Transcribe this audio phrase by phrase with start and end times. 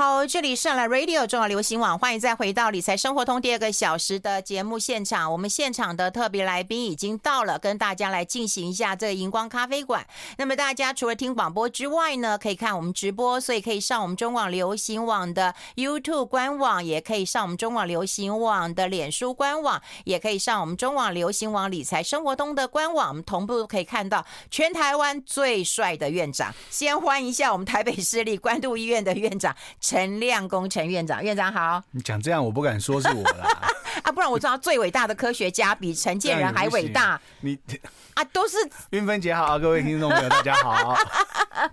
[0.00, 5.30] 好，这里是来 Radio 中广流行网，欢迎再回到理财生活通第二个小时的节目现场。
[5.30, 10.06] 我们现场的特别来宾已经到了，跟大家来进行一下这个荧光咖啡馆。
[10.38, 23.08] 那么大家除了听广播之外呢，可以看我们直播，所以可以上我们中广流行网的 YouTube 官网，也可以上我们中广流行网的脸书官网，也可以上我们中广流行网理财生活通的官网。
[23.08, 26.54] 我们同步可以看到全台湾最帅的院长。
[26.70, 29.54] 先欢迎一下我们台北市立关渡医院的院长。
[29.90, 31.82] 陈亮功陈院长，院长好。
[31.90, 33.72] 你讲这样，我不敢说是我啦。
[34.04, 37.20] 啊，不然我知道最伟大的科学家比陈建仁还伟大。
[37.40, 37.58] 你
[38.14, 38.56] 啊，都是
[38.90, 40.96] 云芬姐好，各位听众朋友大家好。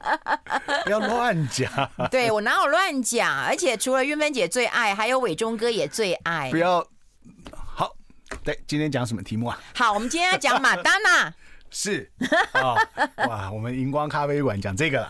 [0.83, 1.71] 不要乱讲。
[2.09, 3.45] 对，我哪有乱讲？
[3.45, 6.49] 而且除了云芬姐最爱，还有伟忠哥也最爱。
[6.49, 6.83] 不要。
[7.53, 7.93] 好，
[8.43, 9.59] 对，今天讲什么题目啊？
[9.75, 11.31] 好，我们今天要讲马丹娜。
[11.69, 12.11] 是
[12.53, 12.73] 啊，
[13.27, 15.09] 哇，我们荧光咖啡馆讲这个了。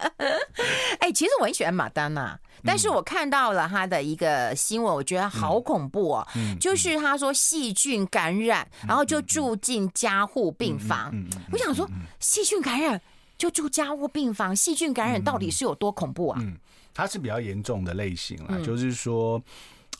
[1.00, 6.26] 哎、欸，其实我很喜欢马丹娜，但是我看到了他的一个新闻，我觉得好恐怖哦。
[6.58, 11.12] 就是他说细菌感染，然后就住进加护病房。
[11.52, 13.00] 我想说，细菌感染
[13.36, 16.38] 就住加护病房，细菌感染到底是有多恐怖啊？
[16.42, 16.56] 嗯，
[16.94, 19.42] 它是比较严重的类型啦，就是说。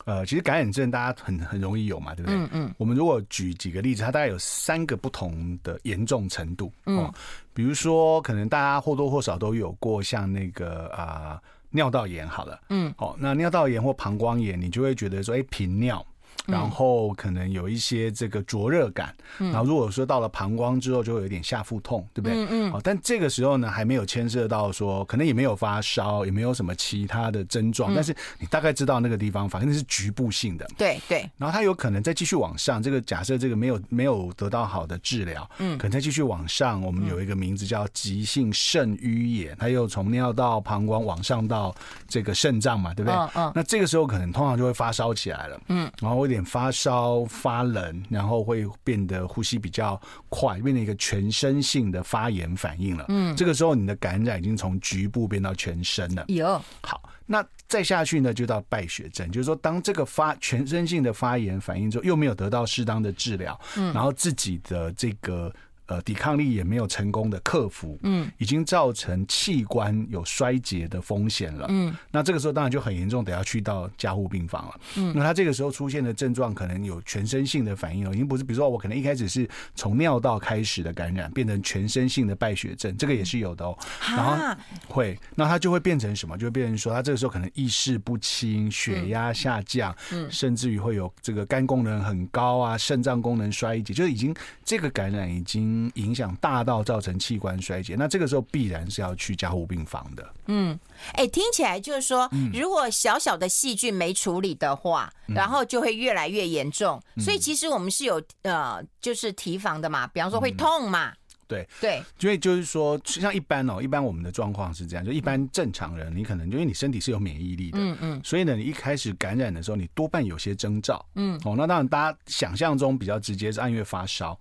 [0.05, 2.37] 呃，其实感染症大家很很容易有嘛，对不对？
[2.37, 2.75] 嗯嗯。
[2.77, 6.71] 我们如果举几个例子，它大概有三个不同的严重程度。
[6.85, 7.11] 嗯。
[7.53, 12.59] 比如说，可能大家或多或少都有过像那个啊、呃、尿道炎，好了。
[12.69, 12.93] 嗯。
[12.97, 16.05] 哦，那尿道炎或膀胱炎，你就会觉得说，哎，频尿。
[16.45, 22.37] 然后可能有一些这个灼热感，然后如果说到了膀胱之后，就会有点下腹痛，对不对？
[22.37, 22.71] 嗯嗯。
[22.71, 30.67] 好，但这个时候呢，还没有牵涉到说，可能也没有发烧，也没有什么其他的症状，但是你大概知道那个地方，反正是局部性的。
[30.77, 31.29] 对对。
[31.37, 41.75] 然后它有可能再继续往上，这个假设这个没有没有得到好的治疗，嗯，可能再继续往上，我们有一个名字叫急性肾盂炎，它又从尿道、膀胱往上到
[42.07, 43.17] 这个肾脏嘛，对不对？
[43.17, 43.51] 嗯嗯。
[43.55, 49.99] 那这个时候可能通常就会发烧起来了，嗯，然后点发烧、发冷，然后会变得呼吸比较
[50.29, 53.05] 快，变成一个全身性的发炎反应了。
[53.09, 56.25] 嗯，这个时候你的感染已经从局部变到全身了。
[56.29, 65.53] 有好，那再下去呢，就到败血症，就是说，当这个发全身性的发炎反应之后，又没有得到适当的治疗，嗯，然后自己的这个。
[65.91, 83.77] 呃，抵抗力也没有成功的克服，嗯，已经造成器官有衰竭的风险了，嗯，那这个时候当然就很严重，得要去到加护病房了，嗯，那他这个时候出现的症状可能有全身性的反应了，已经不是，比如说我可能一开始是从尿道开始的感染，变成全身性的败血症，这个也是有的哦，
[84.15, 84.55] 然后
[84.87, 86.37] 会，那他就会变成什么？
[86.37, 95.80] 就会变成说他这个时候可能意识不清，血压下降，嗯，甚至于会有这个肝功能很高啊，肾脏功能衰竭，就是已经这个感染已经。
[95.95, 100.33] 影响大到造成器官衰竭，那这个时候必然是要去加护病房的。
[100.47, 100.77] 嗯，
[101.13, 107.01] 哎，听起来就是说，如果小小的细菌没处理的话，嗯、然后就会越来越严重。
[107.15, 111.09] 嗯、所以其实我们是有呃，就是提防的嘛，比方说会痛嘛。
[111.09, 111.67] 嗯、对。
[111.81, 124.39] 对，因为就是说，像一般哦，一般我们的状况是这样，就一般正常人，你可能因为你身体是有免疫力的，嗯嗯，所以呢，你一开始感染的时候，你多半有些征兆，嗯，哦，那当然大家想象中比较直接是按月发烧。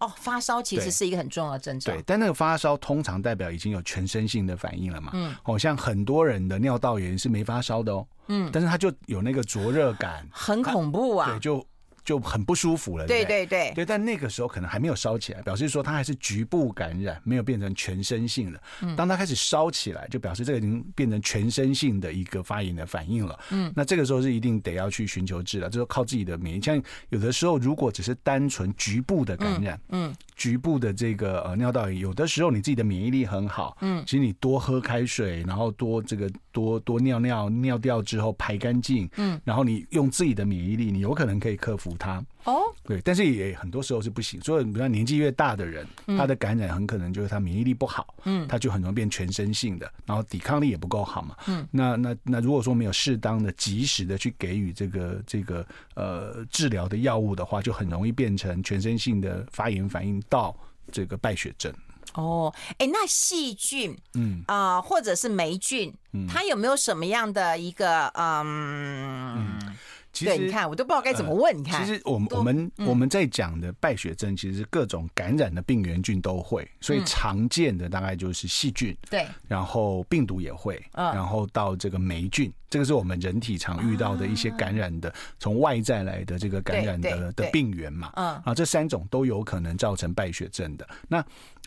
[0.00, 1.96] 哦，发烧其实是一个很重要的症状。
[1.96, 5.12] 对，但那个发烧通常代表已经有全身性的反应了嘛。
[5.14, 5.34] 嗯。
[5.42, 8.06] 好像很多人的尿道炎是没发烧的哦。
[8.28, 8.50] 嗯。
[8.52, 11.30] 但是他就有那个灼热感，很恐怖啊。
[11.30, 11.64] 对，就。
[12.10, 18.60] 就很不舒服了，对对对对，但那个时候可能还没有烧起来，表示说它还是局部感染，没有变成全身性的。
[18.96, 23.38] 当它开始烧起来，就表示这个已经变成全身性的一个发炎的反应了。
[23.50, 26.60] 嗯，那这个时候是一定得要去寻求治疗，就是靠自己的免疫。
[26.60, 42.24] 像有的时候如果只是单纯局部的感染，嗯，局部的这个呃尿道炎，有的时候你自己的免疫力很好，嗯，其实你多喝开水，然后多这个多多尿尿尿掉之后排干净，嗯，然后你用自己的免疫力，你有可能可以克服它。
[42.50, 44.40] 哦，对，但是也很多时候是不行。
[44.40, 45.86] 所以，比如说年纪越大的人，
[46.18, 55.64] 他的感染很可能就是他免疫力不好，嗯，他就很容易变全身性的，然后抵抗力也不够好嘛，嗯，那那那如果说没有适当的、及时的去给予这个这个
[55.94, 60.56] 呃治疗的药物的话，就很容易变成全身性的发炎反应到
[60.90, 61.72] 这个败血症。
[62.14, 69.36] 哦，哎，那细菌，嗯啊、呃，或者是霉菌，嗯，它有没有什么样的一个嗯？
[69.36, 69.76] 嗯
[70.12, 71.56] 其实对，你看我都不知道该怎么问。
[71.56, 90.88] 你看，其实我们我们我们在讲的败血症，其实是各种感染的病原菌都会，所以常见的大概就是细菌，对，然后病毒也会，然后到这个霉菌，这个是我们人体常遇到的一些感染的从外在来的这个感染的的病原嘛，嗯，啊，这三种都有可能造成败血症的。
[91.08, 91.24] 那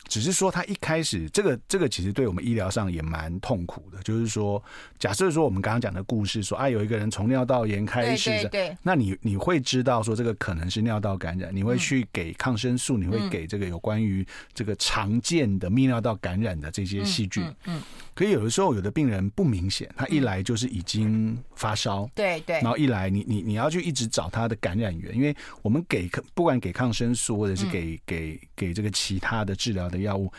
[0.08, 4.62] 只是说他一开始这个这个其实对我们医疗上也蛮痛苦的，就是说，
[5.00, 17.82] 假设说我们刚刚讲的故事说啊，有一个人从尿道炎开始，对对对，那你你会知道说这个可能是尿道感染，你会去给抗生素，你会给这个有关于这个常见的泌尿道感染的这些细菌，嗯，
[18.14, 30.32] 可以有的时候有的病人不明显，他一来就是已经发烧，对对，然后一来你你你要去一直找他的感染源，因为我们给不管给抗生素或者是给给给这个其他的治疗的药物，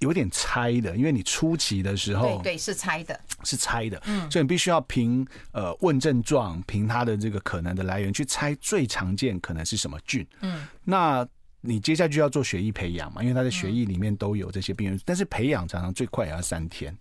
[0.00, 11.26] 有点猜的，因为你初期的时候，对对是猜的，是猜的，嗯，所以你必须要凭呃问症状，凭它的这个可能的来源去猜最常见可能是什么菌，嗯，那
[11.62, 16.94] 你接下去要做血液培养嘛，因为他的血液里面都有这些病原，但是培养常常最快也要三天，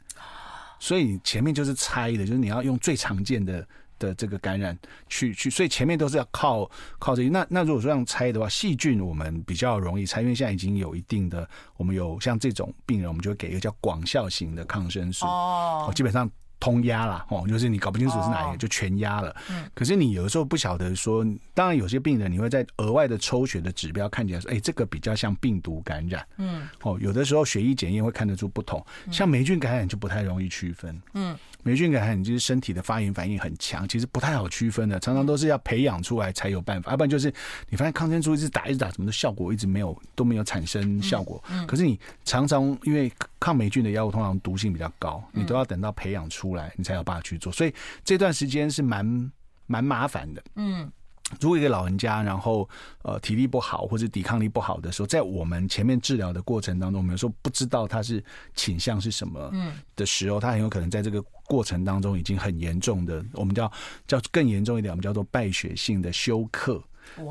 [0.79, 3.67] 所以前面就是猜的，就是你要用最常见的。
[3.99, 6.69] 的这个感染去去，所以前面都是要靠
[6.99, 7.29] 靠这些。
[7.29, 11.47] 那那如果说这样猜的话，细菌我们比较容易猜，因为现在已经有一定的，
[11.77, 16.29] 我们有像这种病人，我们就会给一个叫广效型的抗生素哦，基本上
[16.59, 19.35] 通压了哦，就是你搞不清楚是哪一个，就全压了。
[19.49, 26.25] 嗯，可是你有的时候不晓得说，当然有些病人你会在额外的抽血的指标看起来说，哎，这个比较像病毒感染。
[26.37, 31.01] 嗯，哦，有的时候血液检验会看得出不同，像霉菌感染就不太容易区分。
[31.13, 31.37] 嗯。
[31.63, 37.33] 霉菌感染，你就是身体的发炎反应很强，其实不太好区分的，常常都是要培养出来才有办法，要不然就是
[37.69, 41.43] 你发现抗生素一直打一直打，什么的效果一直没有都没有产生效果。
[41.65, 47.73] 可是你常常因为抗霉菌的药物通常毒性比较高，你都要等到培养出来，你才有办法去做，所以
[48.03, 49.31] 这段时间是蛮
[49.65, 50.43] 蛮麻烦的。
[50.55, 50.91] 嗯。
[51.39, 52.67] 如果一个老人家，然后
[53.01, 58.23] 呃体力不好或者抵抗力不好的时候，在我们前面治疗的过程当中，我们有时候不知道他是
[58.55, 59.51] 倾向是什么
[59.95, 63.71] 的时候，他很有可能在这个过程当中已经很严重的，我们叫
[64.07, 66.83] 叫更严重一点，我们叫做败血性的休克。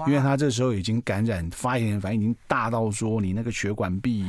[0.06, 4.24] 因为他这时候已经感染发炎反应已经大到说你那个血管壁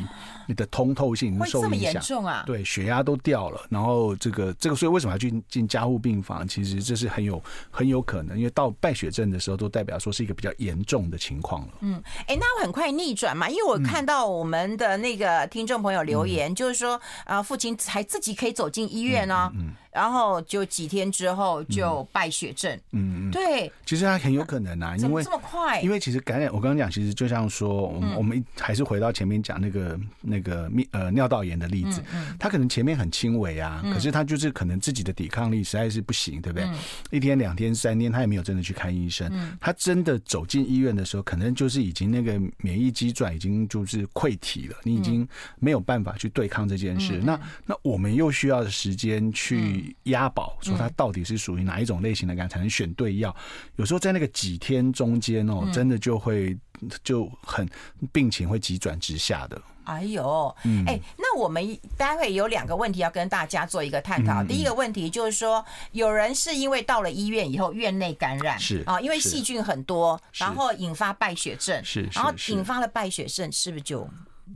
[0.48, 2.44] 你的通透性已经受影响，这么严重啊？
[2.45, 6.48] 对，血压都掉了，然后这个这个，所以为什么要去进加护病房？
[6.48, 11.74] 其实这是很有很有可能，因为到败血症的时候，都代表说是一个比较严重的情况了。
[11.81, 13.50] 嗯，哎，那我很快逆转嘛？
[13.50, 19.51] 因为我看到我们的那个听众朋友留言，嗯、就是说啊，父亲还自己可以走进医院呢、哦。
[19.56, 19.68] 嗯。
[19.68, 25.80] 嗯然后就几天之后就败血症，嗯嗯，对，其实它很有可能啊，因为这么快？
[25.81, 32.01] 因为其实感染，我刚刚讲，其实就像说，我们我们还是回到前面讲那个那个呃尿道炎的例子，
[32.40, 36.68] 他可能前面很轻微啊，可是他就是可能自己的抵抗力实在是不行，对不对？
[37.12, 39.31] 一天两天三天，他也没有真的去看医生，
[39.62, 45.28] 他真的走进医院的时候，可能就是已经那个免疫机转已经就是溃体了，你已经
[45.60, 47.22] 没有办法去对抗这件事。
[47.24, 49.82] 那那我们又需要时间去。
[50.03, 53.35] 押宝说他到底是属于哪一种类型的感染，才能选对药。
[53.75, 56.57] 有时候在那个几天中间哦，真的就会
[57.03, 57.68] 就很
[58.12, 59.62] 病情会急转直下的。
[59.85, 60.56] 哎呦，
[60.88, 64.41] 哎，那我们待会有两个问题要跟大家做一个探讨。
[64.45, 74.09] 第一个问题就是说，有人是因为到了医院以后院内感染是啊，因为细菌很多，然后引发败血症是，然后引发了败血症，是不是就？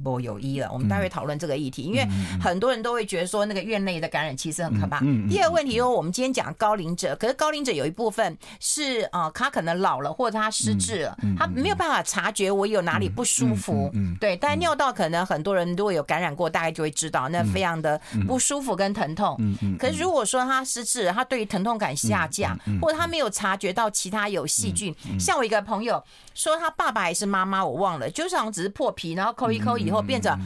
[0.04, 2.08] 不有医了，我们待会讨论这个议题，因为
[2.42, 5.00] 很多人都会觉得说那个院内的感染其实很可怕。
[5.30, 13.92] 第二个问题就是，我们今天讲高龄者，可是高龄者有一部分是啊，他可能老了或者他失智了，他没有办法察觉我有哪里不舒服。
[14.20, 19.38] 对，但尿道可能很多人如果有感染过，大概就会知道那非常的不舒服跟疼痛。
[19.80, 26.04] 可是如果说他失智了，他对于疼痛感下降，或者他没有察觉到其他有细菌，像我一个朋友
[26.36, 29.78] 说他爸爸还是妈妈，我忘了，就是好像只是破皮，然后抠一抠。
[29.87, 30.40] 以后变成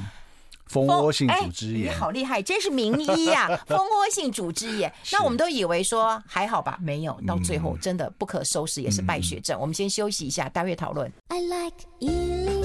[0.67, 3.47] 蜂窝性组织炎，你好厉害，真是名医呀！
[3.67, 9.59] 蜂窝性组织炎，那我们都以为说还好吧，没有，到最后真的不可收拾，也是败血症。
[9.59, 11.11] 我们先休息一下，待会讨论。
[11.27, 12.60] I like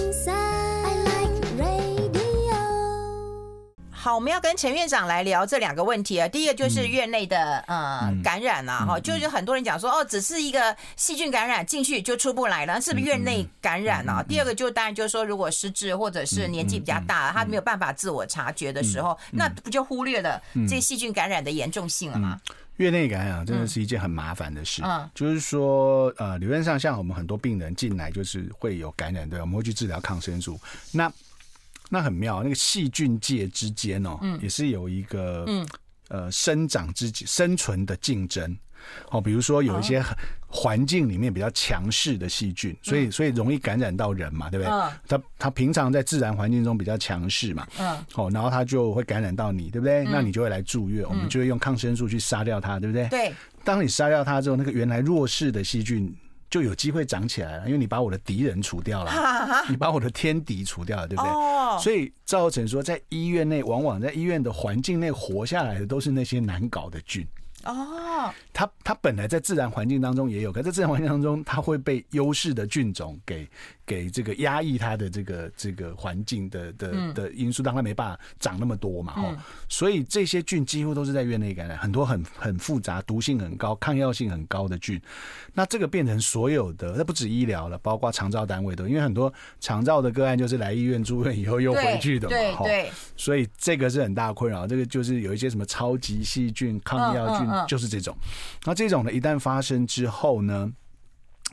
[4.07, 6.29] 好，我们要跟陈院长来聊这两个问题啊。
[6.29, 14.23] 第一个就是院内的呃感染啊，哈，就是很多人讲说哦，只是一个细菌感染进去就出不来了，是不是院内感染啊？
[14.23, 22.41] 第二个就当然就是说，如果失智或者是年纪比较大，他没有办法自我察觉的时候，那不就忽略了这细菌感染的严重性了吗？
[22.77, 24.83] 院内感染真的是一件很麻烦的事。
[24.85, 30.61] 嗯，就是说呃，理论上像我们很多病人进来就是会有感染，对，我们会去治疗抗生素。
[30.93, 31.13] 那
[31.89, 35.47] 那很妙，那个细菌界之间哦，也是有一个
[36.09, 38.57] 呃生长之生存的竞争。
[39.11, 40.05] 哦，比如说有一些
[40.47, 44.73] 环境里面比较强势的细菌，所以所以容易感染到人嘛，对不对？
[45.09, 50.05] 它它平常在自然环境中比较强势嘛，嗯，哦，然后它就会感染到你，对不对？
[50.05, 53.09] 那你就会来住院，我们就会用抗生素去杀掉它，对不对？
[53.09, 53.33] 对。
[53.65, 56.15] 当你杀掉它之后，那个原来弱势的细菌
[56.49, 59.13] 就有机会长起来了，因为你把我的敌人除掉了，
[59.69, 61.83] 你把我的天敌除掉了，对不对？
[61.83, 67.27] 所以造成说，在医院内，往往在医院的环境内活下来的都是那些难搞的菌。
[67.65, 73.49] 哦，它它本来在自然环境当中也有，可在自然环境当中，它会被优势的菌种给
[73.87, 79.15] 给这个压抑它的这个这个环境的的的因素，让它没办法长那么多嘛。
[79.17, 79.37] 哦，
[79.69, 85.01] 所以这些菌几乎都是在院内感染，很多很很复杂、毒性很高、抗药性很高的菌。
[85.55, 92.37] 那这个变成所有的，那不止医疗了，包括长照单位都，因为很多长照的个案就是来医院住院以后又回去的嘛。
[92.37, 92.91] 对对。
[93.17, 94.67] 所以这个是很大困扰。
[94.67, 97.47] 这个就是有一些什么超级细菌、抗药菌。
[97.69, 98.17] 就是这种，
[98.65, 100.71] 那这种呢，一旦发生之后呢，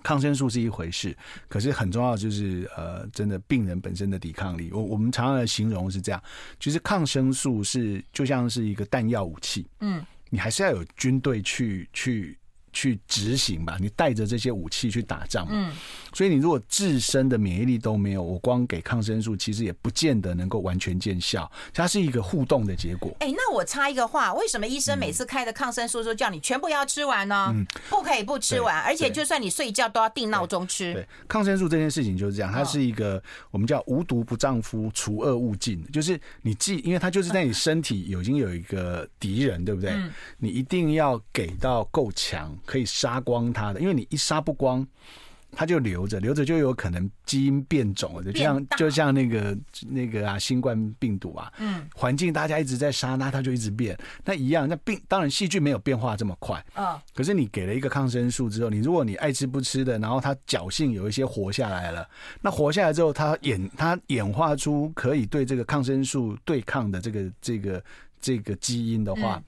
[0.03, 1.17] 抗生素是一回事，
[1.47, 4.69] 可是很重要就是呃，真的病人本身的抵抗力。
[4.71, 6.21] 我我们常常的形容是这样，
[6.59, 12.37] 其实抗生素是就像是一个弹药武器，嗯，你还是要有军队去去。
[12.73, 15.47] 去执行吧，你带着这些武器去打仗。
[15.49, 15.71] 嗯，
[16.13, 21.49] 所以你如果自身的免疫力都没有，我光给抗生素其实也不见得能够完全见效。
[21.73, 23.15] 它是一个互动的结果。
[23.19, 27.51] 哎，那我插一个话，为什么医生每次开的抗生素都叫你全部要吃完呢？
[27.53, 30.93] 嗯，不可以不吃完，而且就算你睡觉都要定闹钟吃。
[30.93, 39.93] 对，抗生素这件事情就是这样，它是一个我们叫无毒不丈夫，除恶务尽，就是你既因为它就是在你身体已经有一个敌人，对不对？
[40.37, 42.57] 你一定要给到够强。
[42.65, 44.85] 可以杀光它的，因为你一杀不光，
[45.51, 49.55] 它就留着，留着就有可能基因变种了，就像就像那个
[49.87, 62.07] 那个啊，新冠病毒啊，嗯，环境大家一直在杀，那它就一直变，那一样，那病当然细菌没有变化这么快，嗯，可是你给了一个抗生素之后，你如果你爱吃不吃的，然后它侥幸有一些活下来了，
[62.41, 67.83] 那活下来之后，它演它演化出可以对这个抗生素对抗的这个这个
[68.19, 69.35] 这个基因的话。
[69.35, 69.43] 嗯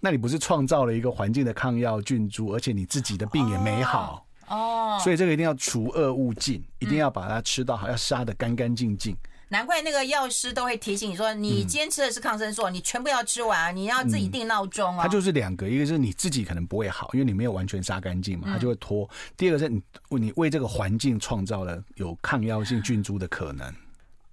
[0.00, 9.16] 那你不是创造了一个环境的抗药菌株，而且你自己的病也没好哦，所以这个一定要除恶务尽，一定要把它吃到好，要杀的干干净净。
[9.50, 15.02] 难怪那个药师都会提醒你说，你今天吃的是抗生素，你全部要吃完，你要自己定闹钟啊。
[15.02, 19.08] 它就是两个，一个是你自己可能不会好，因为你没有完全杀干净嘛，它就会拖。
[19.38, 23.74] 第二个是你你为这个环境创造了有抗药性菌株的可能。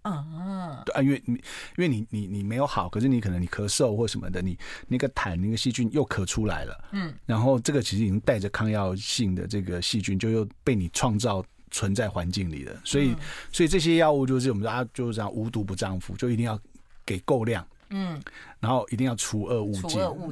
[0.06, 1.42] 嗯，对啊，因为你因
[1.78, 4.58] 为你你你没有好，可是你可能你咳嗽或什么的，你
[4.88, 13.16] 那个痰那个细菌又咳出来了，嗯，然后这个其实已经带着抗药性的这个细菌，就又被你创造存在环境里了，所以
[13.52, 16.60] 所以这些药物就是我们大家，就是这样无毒不丈夫，就一定要
[17.06, 17.66] 给够量。
[17.98, 18.22] 嗯，
[18.60, 19.74] 然后一定要除恶务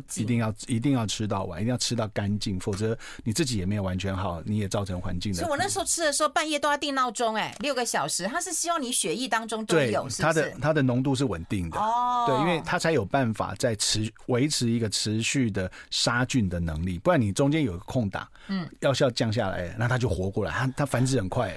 [0.06, 5.40] 尽，一定要一定要吃到完，一定要吃到干净，否则你自己也没有完全好，你也造成环境的。
[5.40, 10.22] 所以我那时候吃的时候，半夜都要定闹钟，哎，六个小时，它是希望你血液当中都有，是是？
[10.22, 21.54] 它的它的浓度是稳定的哦，对，因为它才有办法在持维持一个持续的杀菌的能力，不然你中间有个空档，嗯，药效降下来，那它就活过来，它它繁殖很快。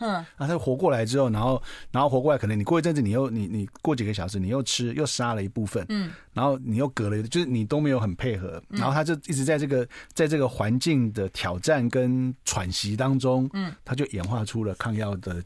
[0.00, 15.42] 嗯，啊，他活过来之后，然后，然后活过来，可能你过一阵子，你又你你过几个小时，你又吃又杀了一部分，嗯，然后你又隔了，就是你都没有很配合，然后他就一直在这个在这个环境的挑战跟喘息当中，嗯，他就演化出了抗药的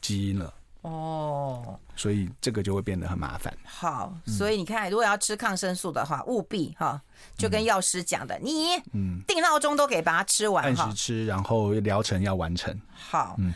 [0.00, 0.52] 基因了。
[0.82, 3.50] 哦，所以这个就会变得很麻烦。
[3.64, 7.00] 好，所以你看，如果要吃抗生素的话，务必哈，
[7.38, 12.78] 就跟药师讲的，你嗯，定闹钟都给把它吃完，按时吃，然后疗程要完成。
[12.92, 13.54] 好，嗯。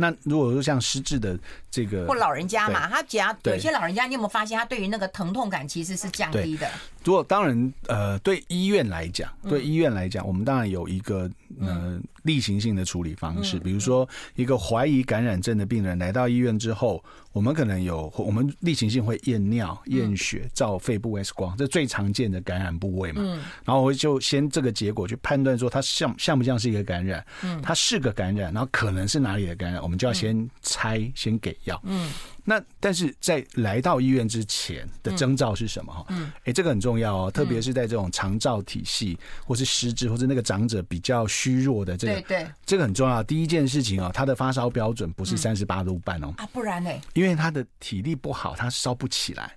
[0.00, 1.36] 那如果说像失智的
[1.70, 6.70] 这个或老人家嘛，他只要有些老人家，你有没有发现他对于那个疼痛感其实是降低的？
[7.04, 11.28] 如果当然，呃，对医院来讲，对医院来讲，我们当然有一个
[11.60, 17.02] 呃例行性的处理方式，比如说一个怀疑感染症的病人来到医院之后，
[17.32, 23.22] 我们可能有我们例行性会验尿、验血、照肺部 X 光，这最常见的感染部位嘛。
[23.64, 27.24] 然后我就先这个结果去判断说它像像不像是一个感染，
[27.62, 31.80] 它是个感染，然后可能是哪里的感染，我们就要先猜，先给药。
[31.84, 32.10] 嗯。
[32.48, 35.92] 那但是在来到医院之前的征兆是什么？
[35.92, 43.22] 哈，嗯，哎，这个很重要哦，特别是在这种长照体系，或是失智，或是那个长者比较虚弱的这个，对对，这个很重要。
[43.22, 46.90] 第一件事情哦，他的发烧标准不是三十八度半哦，啊，不然呢？
[47.12, 49.54] 因为他的体力不好，他烧不起来，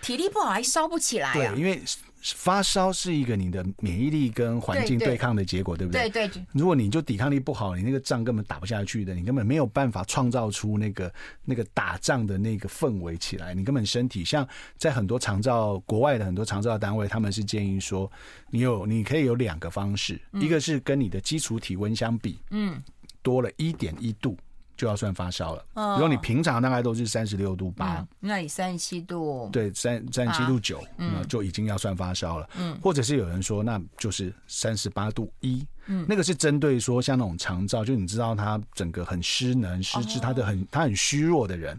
[0.00, 1.34] 体力不好还烧不起来啊？
[1.34, 1.82] 对，因为。
[2.22, 6.08] 发烧是一个你的免疫力跟环境对抗的结果，对不对？
[6.08, 6.44] 对对。
[6.52, 11.12] 如果你就抵抗力不好，你那个仗根本打不下去的，你根本没有办法创造出那个
[11.44, 13.54] 那个打仗的那个氛围起来。
[13.54, 18.10] 你根本身体像在很多长照国外的很多长照单位，他们是建议说，
[18.50, 22.80] 你有你可以有两个方式，一个是跟你的基础体温相比，嗯，
[23.20, 24.36] 多了一点一度。
[24.82, 25.64] 就要算发烧了。
[25.94, 32.50] 如果你平常大概都是三十六度八，那你三十七度，对，三三十七度九，嗯，就已经要算发烧了。
[32.58, 41.78] 嗯，或者是有人说，那就是三十八度一，嗯，那个是针对说像那种肠燥，就你知道他整个很失能、失智，他的很他很虚弱的人。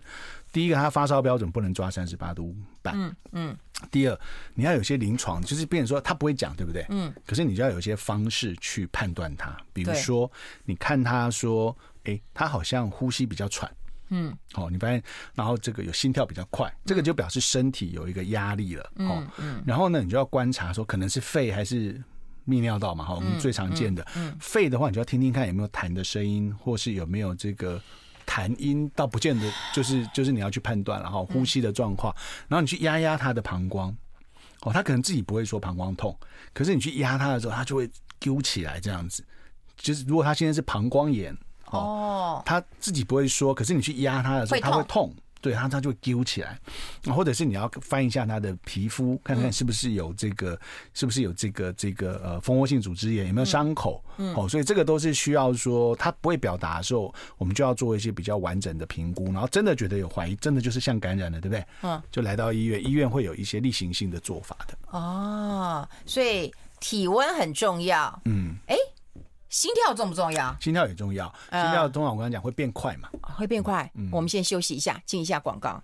[0.54, 2.94] 第一个，他发烧标准不能抓三十八度半。
[2.96, 3.58] 嗯嗯。
[3.90, 4.20] 第二，
[4.54, 6.86] 你要有些临床，就是变成说他不会讲，对不对？
[6.90, 7.12] 嗯。
[7.26, 10.32] 可是你就要有一些方式去判断他，比如说，
[10.66, 13.70] 你看他说，哎，他好像呼吸比较喘。
[14.10, 14.32] 嗯。
[14.54, 15.02] 哦，你发现，
[15.34, 18.92] 然后这个有心跳比较快，这个就表示身体有一个压力了。
[18.98, 19.26] 哦。
[19.38, 19.64] 嗯。
[19.66, 21.94] 然后呢，你就要观察说，可能是肺还是
[22.48, 23.04] 泌尿道嘛？
[23.04, 24.06] 哈，我们最常见的。
[24.16, 24.38] 嗯。
[24.40, 27.82] 肺的话，你就要听听看有没有痰的声音，或是有没有这个。
[28.34, 32.12] 痰音倒不见得就是就是你要去判断，然后呼吸的状况，
[32.48, 33.96] 然后你去压压他的膀胱，
[34.62, 36.18] 哦，他可能自己不会说膀胱痛，
[36.52, 37.88] 可是你去压他的时候，他就会
[38.20, 39.24] 揪起来这样子。
[39.78, 45.14] 就是如果他现在是膀胱炎，哦，他自己不会说，可是你去压他的时候，他会痛。
[45.44, 46.58] 对，它它就会揪起来，
[47.14, 50.60] 或者是你要翻一下它的皮肤，看看是不是有这个，嗯、
[50.94, 54.02] 是不是有这个这个呃蜂窝性组织炎，有没有伤口？
[54.16, 61.66] 嗯，哦，所以这个都是需要说，它不会表达的时候，我们就要做一些比较完整的评估，然后真的觉得有怀疑，真的就是像感染了，对不对？
[61.82, 64.78] 嗯，就来到医院，医院会有一些例行性的做法的。
[64.98, 68.22] 哦，所以体温很重要。
[68.24, 68.78] 嗯，哎。
[69.54, 70.58] 心跳重不重要？
[70.60, 71.32] 心跳也重要。
[71.52, 73.90] 心跳通常我刚才讲会变快嘛，会变快。
[73.94, 75.80] 嗯，我们先休息一下，进一下广告。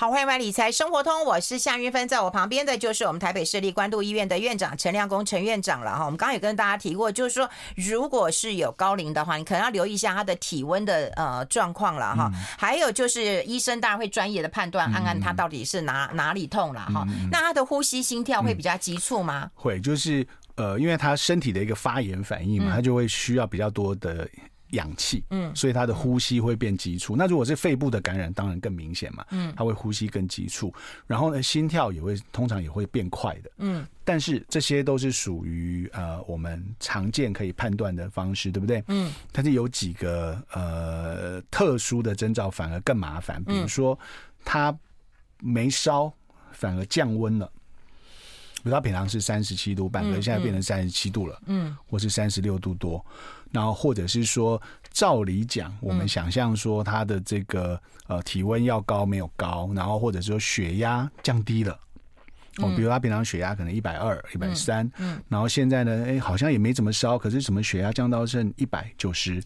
[0.00, 6.06] 好，欢迎来理财生活通，我是夏云芬，在我旁边的就是我们台北市立关渡医院的院长陈亮公陈院长了哈。
[6.06, 12.32] 我们刚刚也跟大家提过，就是说，如果是有高龄的话，你可能要留意一下他的体温的呃状况了哈。
[12.56, 17.06] 还有就是医生当然会专业的判断，看看他到底是哪哪里痛了哈。
[17.30, 19.50] 那他的呼吸心跳会比较急促吗？
[19.54, 24.26] 会，就是呃，因为他身体的一个发炎反应嘛，他就会需要比较多的。
[24.72, 27.16] 氧气，嗯，所以他的呼吸会变急促。
[27.16, 30.72] 那如果是肺部的感染，当然更明显嘛，嗯，他会呼吸更急促，
[31.06, 33.86] 然后呢，心跳也会通常也会变快的，嗯。
[34.04, 38.82] 但是这些都是属于呃我们常见可以判断的方式，对不对？
[38.88, 39.12] 嗯。
[39.30, 43.98] 但是有几个呃特殊的征兆反而更麻烦，比如说
[44.44, 44.76] 他
[45.38, 46.12] 没烧，
[46.52, 47.50] 反而降温了。
[48.62, 53.02] 比如他平常是三十七度半，可是现在变成三十七度了，嗯，或是三十六度多。
[53.50, 54.60] 然后，或者是说，
[54.90, 61.78] 照理讲，我们想象说他的这个呃体温要高没有高，然后或者说血压降低了，
[62.58, 69.42] 哦，比如他平常血压可能一百二、一百三，嗯，然后现在呢，哎，好像也没怎么烧，可是什么血压降到剩一百九十。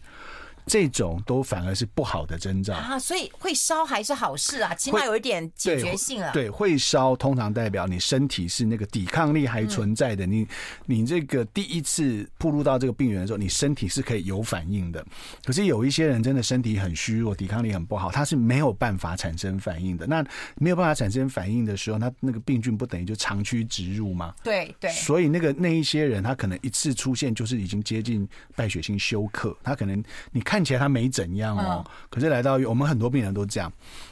[0.65, 6.31] 这种都反而是不好的征兆啊，所以会烧还是好事啊，起码有一点解决性啊。
[6.31, 10.25] 对，会烧通常代表你身体是那个抵抗力还存在的。
[10.25, 10.47] 嗯、你
[10.87, 15.05] 你这个第一次暴露到这个病源的时候，你身体是可以有反应的。
[15.45, 20.07] 可是有一些人真的身体很虚弱，抵抗力很不好，他是没有办法产生反应的。
[20.07, 20.25] 那
[20.55, 24.33] 没有办法产生反应的时候，他那个病菌不等于就长驱直入吗？
[24.43, 24.89] 对对。
[24.89, 30.54] 所以那个那一些人，他可能一次出现就是已经接近败血性休克，他可能你看。
[30.55, 33.69] 看起来他没怎样哦，可是来到我们很多病人都这样，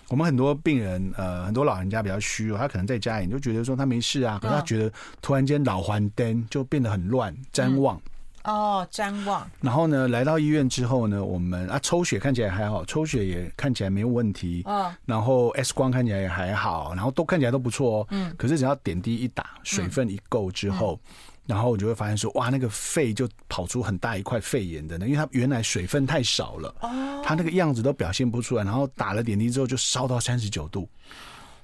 [0.09, 7.97] 我们很多病人呃，很多老人家比较虚弱，他可能在家里就觉得说他没事啊，可是他觉得突然间老还灯就变得很乱，譫妄
[8.43, 9.49] 哦，瞻望。
[9.61, 14.65] 然后呢，来到医院之后呢，我们啊抽血看起来还好，抽血也看起来没有问题，
[15.05, 20.99] 然后 X 光看起来也还好，然后都看起来都不错哦，嗯，可是只要点滴一打，水分一够之后。
[21.45, 26.73] 然后我就会发现说，哇，那个肺就跑出很大一块肺炎的呢，因为它原来水分太少了，
[27.23, 28.63] 它那个样子都表现不出来。
[28.63, 30.87] 然后打了点滴之后就烧到三十九度，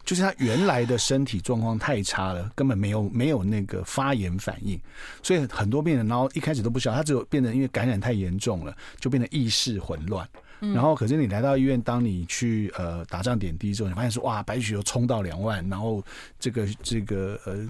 [0.04, 4.80] 就是他原来的身体状况太差了，根本没有没有那个发炎反应，
[5.24, 10.28] 所以很多病人然后一开始都不晓得，他只有变得因为感染太严重了，就变得意识混乱。
[10.60, 16.04] 然后，可是你来到医院，当你去呃打仗点滴之后，你发现说哇，白血球冲到两万，然后
[16.40, 17.68] 这个这个呃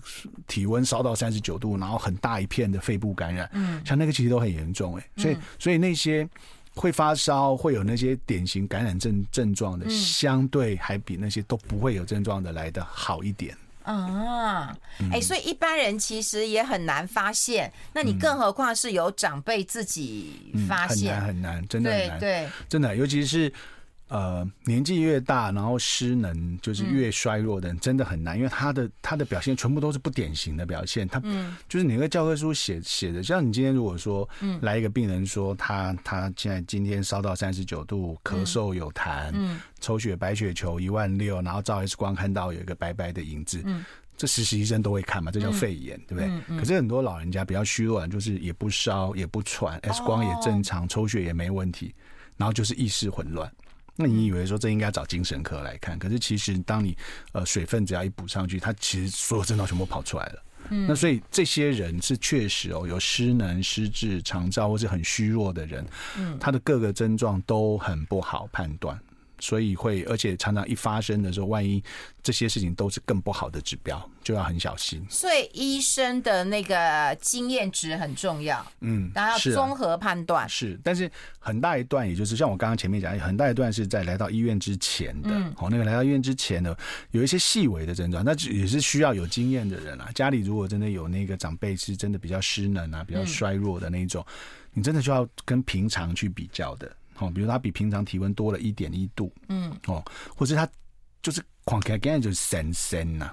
[0.47, 6.28] 体温烧到三十九度，然后很大一片的肺部感染，嗯，像那个其实都很严重哎，所以所以那些
[6.75, 13.56] 会发烧、会有那些典型感染症症状的，相对还比那些都不会有症状的来的好一点。
[13.95, 14.78] 啊，
[15.12, 22.49] 哎、欸，所以一般人其实也很难发现，那你更何况是有长辈自己发现，很难很难，真的很难，对，对。
[22.69, 23.52] 真的，尤其是
[24.10, 31.08] 呃，年纪越大，然后失能就是越衰弱的人，真的很难，因为他的他的表现全部都是不典型的表现。
[31.08, 31.22] 他
[31.67, 34.28] 就是你那个教科书写写的，像你今天如果说
[34.62, 39.32] 来一个病人说他他现在今天烧到三十九度，咳嗽有痰，
[39.80, 43.63] 抽血白血球一万六，然后照 X 光看到有一个白白的影子，
[44.17, 46.58] 这实习医生都会看嘛，这叫肺炎，对不对？
[46.58, 51.93] 可是很多老人家比较虚弱，就是也不烧也不喘，X 光也正常，抽血也没问题，
[52.38, 53.48] 然后就是意识混乱。
[54.02, 56.98] 那你以为说这应该找精神科来看，可是其实当你
[57.34, 60.44] 呃水分只要一补上去，它其实所有症状全部跑出来了。
[60.70, 65.86] 嗯，那所以这些人是确实哦有失能、失智、长照或是很虚弱的人，
[66.18, 68.98] 嗯，他的各个症状都很不好判断。
[69.39, 71.84] 所以会，而且常常一发生的时候，万一
[72.21, 75.06] 这些事情都是更不好的指标，就要很小心。
[75.10, 80.47] 所以医生的那个经验值很重要，嗯，然后要综合判断。
[80.47, 85.30] 是，但是很大一段，也就是像我刚刚前面讲，很大一段是在来到医院之前的。
[85.58, 86.78] 哦，那个来到医院之前的，
[87.12, 90.10] 有一些细微的症状，那也是需要有经验的人啊。
[90.13, 94.25] 家里如果真的有那个长辈是真的比较失能啊，比较衰弱的那种，
[94.73, 96.91] 你真的就要跟平常去比较的。
[97.19, 100.03] 哦，比如他比平常体温多了一点一度，嗯，哦，
[100.36, 100.67] 或者他
[101.21, 103.32] 就是狂开，干就是神神呐，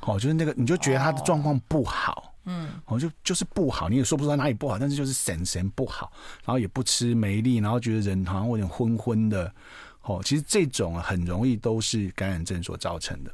[0.00, 6.12] 哦，就是那个，你就觉得他的状况不好，嗯，哦，就就是不好，你也说不出来哪里不好，但是就是神神不好，
[6.44, 9.54] 然后也不吃没力，然后觉得人好像有点昏昏的，
[10.02, 13.32] 哦，其实这种很容易都是感染症所造成的，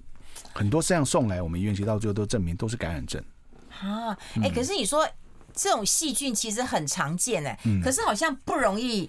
[0.53, 3.23] 很多这样送来我们医院，其实到最后都证明都是感染症。
[3.81, 5.09] 啊，哎、欸，可是你说
[5.55, 9.09] 这种细菌其实很常见哎，嗯，可是好像不容易。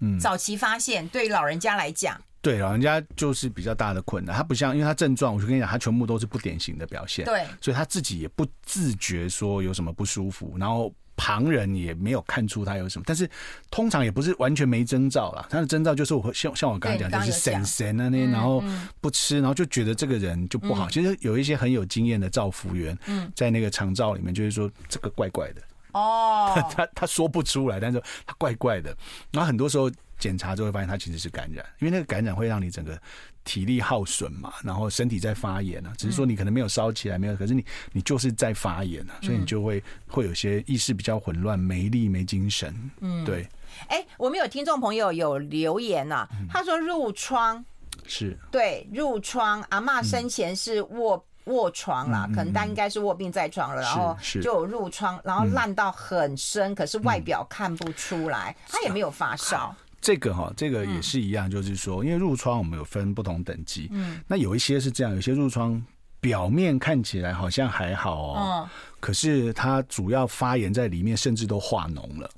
[0.00, 4.34] 嗯，早期发现对于老人家来讲，对老人家就是比较大的困难。
[4.34, 7.24] 他不像，因为他症状，我就跟你讲，他全部都是不典型的表现。
[7.24, 13.04] 对，所以他自己也不自觉说有什么不舒服，然后旁人也没有看出他有什么。
[13.06, 13.28] 但是
[13.70, 18.64] 通常也不是完全没征兆啦，他的征兆就是我像像我刚才讲，就是神神啊那，然后
[19.02, 20.88] 不吃，然后就觉得这个人就不好。
[20.88, 25.60] 其实有一些很有经验的照服员，嗯在那个长照里面，就是说这个怪怪的。
[25.92, 28.96] 哦， 他他他说不出来，但是他怪怪的。
[29.30, 33.00] 然后很多时候检查就会发现他其实是感染，因为那个感染会让你整个
[33.44, 35.92] 体力耗损嘛，然后身体在发炎啊。
[35.96, 42.74] 只是说你可能没有烧起来，没有，可是你你就是在发炎啊，所以你就会会有些意识比较混乱，没力、没精神。
[43.00, 43.48] 嗯，对。
[43.88, 47.64] 哎，我们有听众朋友有留言呐，他说褥疮
[48.06, 51.24] 是对褥疮，阿嬷生前是卧。
[51.44, 59.74] 卧床啦，可能他应该是卧病在床了，然后就有褥疮，然后烂到很深，可是外表看不出来，他也没有发烧。
[60.00, 65.82] 这个哈，这个也是一样，就是说，因为褥疮我们有分不同等级，嗯，那有一些是这样，有些褥疮
[66.20, 72.30] 表面看起来好像还好哦，可是它主要发炎在里面，甚至都化脓了。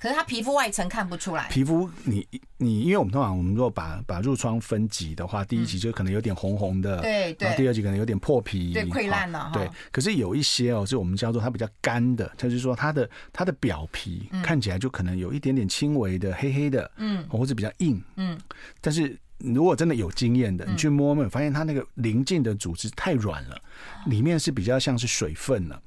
[0.00, 1.46] 可是他皮肤外层看不出来。
[1.48, 7.46] 皮肤，你你，因为我们通常我们如果把把褥疮分级的话，第一级就可能有点红红的，对对。
[7.46, 9.50] 然后第二级可能有点破皮，对，溃烂了。
[9.52, 18.38] 对，可是有一些哦，是我们叫做它比较干的，就是说它的它的表皮看起来就可能有一点点轻微的黑黑的，嗯，或者比较硬，嗯。
[18.80, 23.60] 但是如果真的有经验的，你去摸摸，发现它那个邻近的组织太软了，
[24.06, 25.82] 里面是比较像是水分了。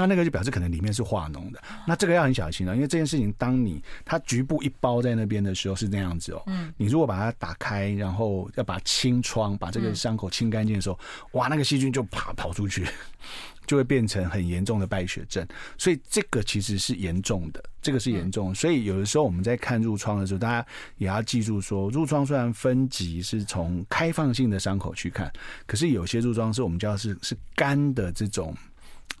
[0.00, 10.98] 那那个就表示可能里面是化脓的，那这个要很小心了，因为这件事情，当你它局部一包在那边的时候是那样子哦，嗯，你如果把它打开，然后要把清创，把这个伤口清干净的时候，
[11.32, 12.86] 哇，那个细菌就啪跑出去，
[13.68, 25.30] 就会变成很严重的败血症，所以这个其实是严重的，这个是严重的，所以有的时候我们在看褥疮的时候，大家也要记住说，褥疮虽然分级是从开放性的伤口去看，
[25.66, 28.56] 可是有些褥疮是我们叫是是干的这种。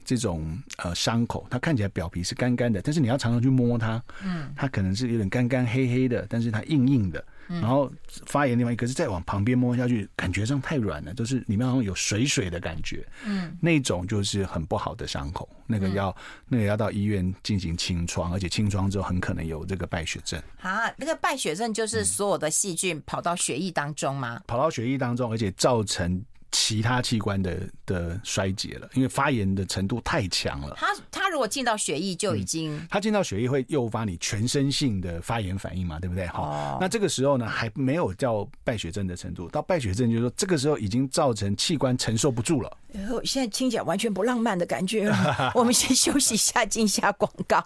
[0.04, 7.90] 这种呃伤口，它看起来表皮是干干的，但是你要常常去摸它，嗯，它可能是有点干干黑黑的，但是它硬硬的，然后
[8.26, 16.14] 发炎的地方，可是再往旁边摸下去，感觉上太软了，就是里面好像有水水的感觉，嗯，那种就是很不好的伤口，那个要
[16.48, 20.40] 那个要到医院进行清创，而且清创之后很可能有这个败血症。
[20.60, 24.40] 啊，那个败血症就是所有的细菌跑到血液当中吗？
[24.46, 26.22] 跑到血液当中，而且造成。
[26.52, 30.74] 其他器官的的衰竭了，因为发炎的程度太强了。
[30.76, 36.26] 它它如果进到血液就已经，它进到血液会诱发你全身性的发炎反应嘛，对不对？
[36.26, 42.76] 好、哦，那这个时候呢还没有叫败血症的程度，到败血症就是说这个时候已经造成器官承受不住了。
[42.92, 45.52] 然后现在听起来完全不浪漫的感觉了。
[45.54, 47.64] 我们先休息一下，进下广告。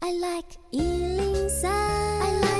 [0.00, 0.48] I like
[1.62, 2.51] 好，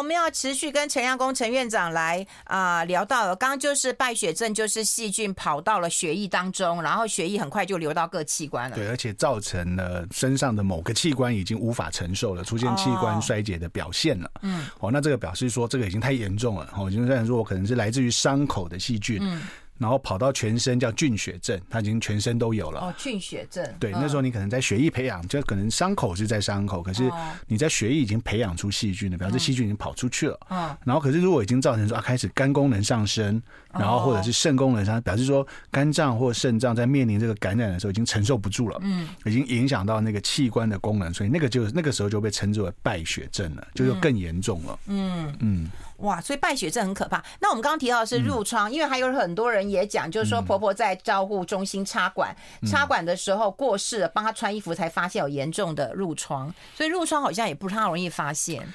[0.00, 8.76] 我们要持续跟陈阳公陈院长来啊、呃、聊到了，刚刚就是败血症，就是细菌跑到了血液当中，然后血液很快就流到各器官了。
[8.76, 14.30] 对，而且造成了身上的某个器官已经无法承受了，出现器官衰竭的表现了。
[14.40, 16.72] 嗯，哦，那这个表示说这个已经太严重了。
[16.78, 19.18] 哦，就像说我可能是来自于伤口的细菌。
[19.20, 19.42] 嗯。
[19.80, 22.80] 然后跑到全身叫菌血症，他已经全身都有了。
[22.80, 23.66] 哦，菌血症。
[23.80, 27.10] 对，那时候你可能在血液培养，就可能伤口是在伤口，可是
[27.46, 30.38] 你在血液已经培养出细菌了，表示细菌已经跑出去了。
[30.50, 30.76] 嗯。
[30.84, 38.78] 然后，可是如果已经造成说啊，开始肝功能上升，然后或者是肾功能上升，表示说肝脏或肾脏在面临这个感染的时候已经承受不住了。
[38.82, 39.08] 嗯。
[39.24, 44.78] 已经影响到那个器官的功能，所以那个就那个时候就被称之为败血症了，就又更严重了。
[44.86, 45.70] 嗯嗯。
[46.00, 47.22] 哇，所以败血症很可怕。
[47.40, 58.66] 那我们刚刚提到的是褥疮，嗯、因为还有很多人也讲，就是说婆婆在照护中心插管，嗯、插管的时候过世了，帮她穿衣服才发现有严重的褥疮，所以褥疮好像也不太容易发现。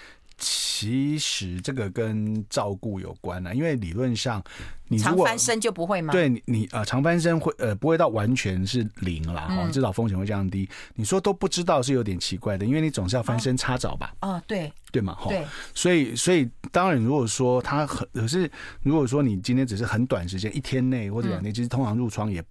[0.77, 4.43] 其实这个跟照顾有关啊，因为理论上
[4.89, 6.11] 你常翻身就不会吗？
[6.11, 10.67] 对，你呃常翻身会呃不会到完全是零啦，哈、嗯，至少风险会降低。
[10.95, 14.13] 你说都不知道是有点奇怪的，因为你总是要翻身擦澡吧？
[14.19, 18.51] 哦，哦，对，对嘛，哈，对，所以所以当然如果说他很可是
[18.83, 22.43] 如果说你今天只是很短时间一天内或者两天，其实通常褥疮也。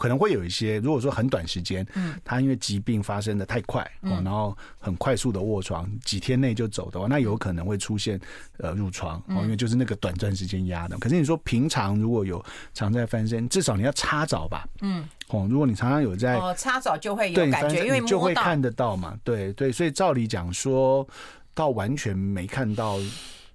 [0.00, 8.18] 可能会有一些，如果说很短时间，嗯，他因为疾病发生的太快，哦，然后很快速的卧床，几天内就走的话，那有可能会出现
[8.56, 10.96] 呃褥疮，哦，因为就是那个短暂时间压的。
[10.96, 21.06] 可是你说平常如果有常在翻身，至少你要擦澡吧，嗯，哦，如果你常常有在哦擦澡就会有感觉，因为就会看得到嘛，对对，所以照理讲说
[21.52, 22.98] 到完全没看到，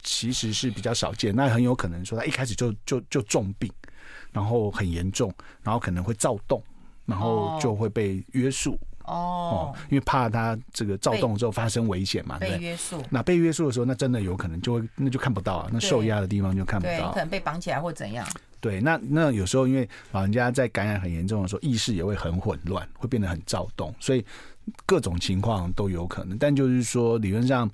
[0.03, 3.67] 其实是比较少见，那很有可能说他一开始就就就重病。
[4.36, 6.62] 然后很严重，然后可能会躁动，
[7.06, 12.60] 然后就会被约束哦，因为怕他这个躁动之后发生危险嘛，对不对？
[12.60, 13.02] 被约束。
[13.10, 18.28] 那被约束的时候，那真的有可能就会那就看不到啊，那受压的地方就看不到，可能被绑起来或怎样。
[18.60, 24.26] 对，那那有时候因为老人家在感染很严重的时候，意识也会很混乱，会变得很躁动，所以
[24.86, 26.38] 各种情况都有可能。
[26.38, 27.71] 但就是说，理论上。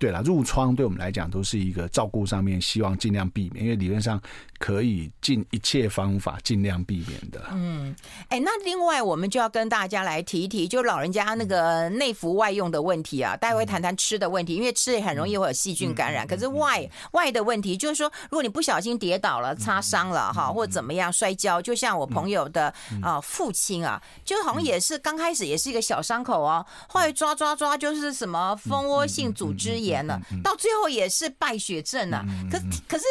[0.00, 4.18] 对了，褥疮对我们来讲都是一个照顾上面，希望尽量避免，因为理论上
[4.58, 7.44] 可以尽一切方法尽量避免的。
[7.52, 7.94] 嗯，
[8.28, 16.26] 哎，那另外我们就要跟大家来提一提，就老人家那个内服外用的问题啊，待会谈谈吃的问题，因为吃也很容易会有细菌感染。
[16.26, 29.89] 可是外外的问题就是说，如果你不小心跌倒了、擦伤了哈，或者怎么样摔跤，就像我朋友的啊父亲啊，就好像也是刚开始也是一个小伤口哦，后来抓抓抓就是什么蜂窝性组织炎。
[30.06, 32.24] 了，到最后也是败血症啊！
[32.50, 33.04] 可可是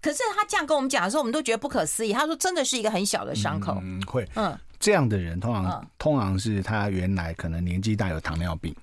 [0.00, 2.12] 可是他这样跟我们讲的时候，我们都觉得不可思议。
[2.12, 8.74] 他说真的是一个很小的伤口，嗯，会，嗯，这样的人通常通常是他原来可能年纪大有糖尿病。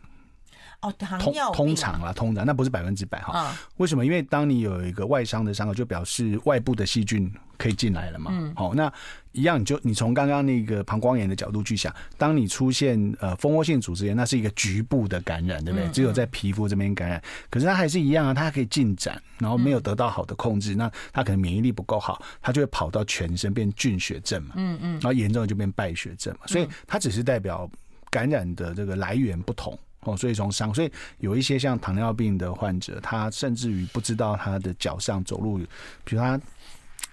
[0.86, 3.50] 哦，糖尿病、啊、通，通常啦，通常那不是百分之百哈。
[3.50, 4.06] 嗯、为什么？
[4.06, 8.32] 因为当你有一个外伤的伤口，就表示外部的细菌可以进来了嘛。
[8.34, 8.54] 嗯。
[8.56, 8.92] 好，那
[9.32, 15.88] 一样，你就你从刚刚那个膀胱炎的角度去想，当你出现呃蜂窝性组织炎，那是一个局部的感染，对不对？
[15.88, 24.54] 嗯、只有在皮肤这边感染，可是它还是一样啊，它还可以进展，然后没有得到好的控制，嗯、那它可能免疫力不够好，它就会跑到全身变菌血症嘛。
[24.56, 24.92] 嗯嗯。
[24.94, 26.42] 然后严重的就变败血症嘛。
[26.48, 27.70] 所以它只是代表
[28.10, 29.78] 感染的这个来源不同。
[30.06, 35.58] 哦，所以从伤，所以有一些像糖尿病的患者，他甚至于不知道他的脚上走路，
[36.04, 36.40] 比如他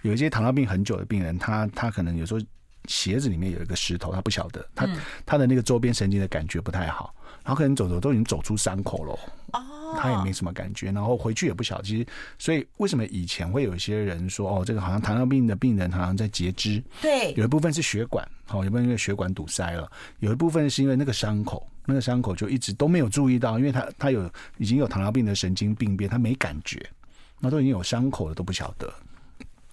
[0.03, 2.41] 有一些糖尿病很久的病人，他他可能有时候
[2.87, 4.89] 鞋子里面有一个石头，他不晓得，他
[5.25, 9.13] 他的那个周边神经的感觉不太好，然后可能走走都已经走出伤口了，
[9.53, 12.07] 哦，他也没什么感觉，然后回去也不晓得，其实
[12.39, 21.67] 所以为什么以前会有一些人说，哦，这个好像糖尿病的病人好像在截肢，对，有一部分是血管，哦，有一部分因为血管堵塞了，有一部分是因为那个伤口。
[21.85, 26.85] 那个伤口就一直都没有注意到，因为他他有已经有糖尿病的神经病变，他没感觉，
[27.41, 28.93] 那都已经有伤口了都不晓得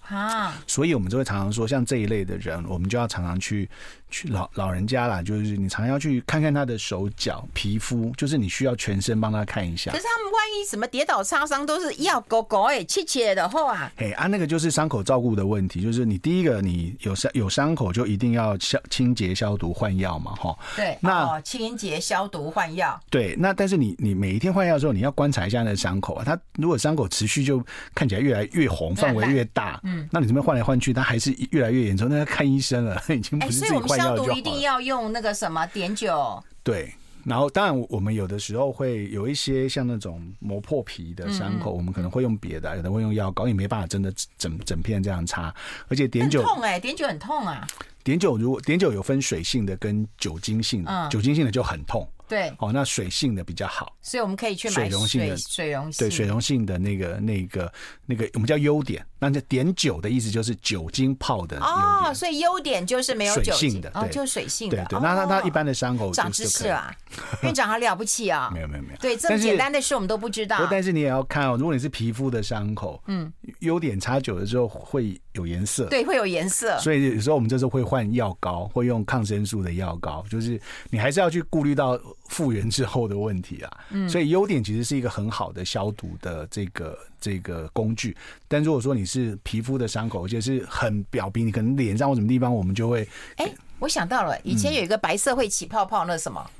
[0.08, 3.68] 啊，所以我们就会常常说，像这一类的人，我们就要常常去。
[4.10, 9.90] 去老老人家啦，就是你常常要去看看他的手脚皮肤，就是你需要全身帮他看一下。
[9.90, 13.90] 可是他们万一什么跌倒擦伤，都是要狗狗哎，切切的后啊。
[13.96, 20.58] 嘿啊，那个就是伤口照顾的问题，就是你第一个你有伤有伤口就一定要消清洁消毒换药嘛，哈。
[20.76, 23.00] 对，那清洁消毒换药。
[23.08, 33.99] 对，那但是你你每一天换药的时候，你要观察一下那个伤口啊，它如果伤口持续就看起来越来越红，范围越大，嗯，那你这边换来换去，它还是越来越严重，那要看医生了， 已经不是自己换。
[34.02, 36.42] 消毒一定要用那个什么碘酒。
[36.62, 36.92] 对，
[37.24, 45.54] 然后当然我们有的时候会有一些像那种磨破皮的伤口，嗯、我们可能会用别的，有的会用药膏，也没办法真的整整片这样擦。
[45.88, 47.66] 而且碘酒痛哎、欸，碘酒很痛啊。
[48.02, 52.08] 碘酒如果碘酒有分水性的跟酒精性的，嗯、酒精性的就很痛。
[52.30, 55.98] 对，哦，那水性的比较好，所以我们可以去买水溶性的水溶性。
[55.98, 57.72] 对水溶性的那个那个
[58.06, 63.80] 那个我们叫优点，那这碘酒的意思就是酒精泡的哦，所以优点就是没有酒精。
[63.80, 65.00] 的，哦，就是水性的，对对。
[65.00, 66.94] 那那它一般的伤口长知识啊，
[67.42, 70.68] 院长好了不起啊，没有没有没有，对这么简单的事我们都不知道。
[70.70, 76.78] 但是你也要看哦，如果你是皮肤的伤口，嗯，优点擦久了之后会有颜色，对，会有颜色。
[76.78, 81.98] 所以有时候我们这时候会换药膏，会用抗生素的药膏，就是你还是要去顾虑到
[82.30, 83.70] 复原之后的问题啊。
[83.90, 88.16] 嗯，所以优点其实是一个很好的消毒的这个这个工具。
[88.48, 93.02] 但如果说你是皮肤的伤口，而且是很表皮，你可能脸上或什么地方，我们就会。
[93.36, 96.50] 哎、欸，我想到了，以前有一个白色会起泡泡，那什么？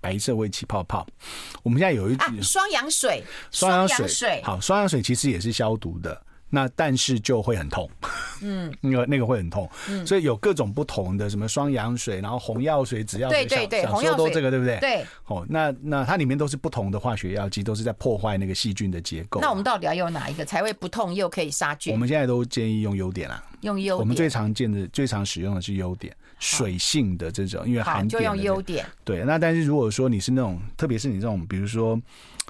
[0.00, 1.06] 白色会起泡泡。
[1.64, 6.22] 我们现在有一双氧水，双氧水，好，双氧水其实也是消毒的。
[6.48, 7.90] 那但是就会很痛，
[8.40, 14.78] 嗯， 那个那个会很痛，嗯，所以有各种不同的什么双氧水，然后红药水、紫药水，对对对，红药水这个对不对？
[14.78, 19.40] 对，哦，那那它里面都是不同的化学药剂，都是在破坏那个细菌的结构。
[19.40, 21.92] 那我们到底要用哪一个才会不痛又可以杀菌？
[21.92, 24.00] 我们现在都建议用优点啦，用优碘。
[24.00, 28.86] 我们最常见的、最常使用的是优点，水性的这种，因为含碘就用优点。
[29.04, 32.00] 对，那但是如果说你是那种，特别是你这种，比如说。